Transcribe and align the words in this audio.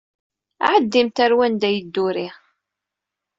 Ɛeddimt 0.71 1.17
ar 1.23 1.31
wanda 1.37 1.67
i 1.71 1.75
yedduri! 1.75 2.27